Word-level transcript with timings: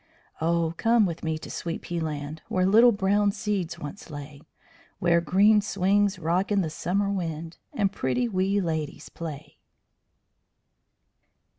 Oh, 0.41 0.73
come 0.77 1.05
with 1.05 1.23
me 1.23 1.37
to 1.37 1.51
Sweet 1.51 1.83
pea 1.83 1.99
Land, 1.99 2.41
Where 2.47 2.65
little 2.65 2.91
brown 2.91 3.31
seeds 3.31 3.77
once 3.77 4.09
lay; 4.09 4.41
Where 4.97 5.21
green 5.21 5.61
swings 5.61 6.17
rock 6.17 6.51
in 6.51 6.61
the 6.61 6.71
summer 6.71 7.11
wind. 7.11 7.57
And 7.71 7.91
pretty 7.91 8.27
wee 8.27 8.59
ladies 8.59 9.09
play. 9.09 9.59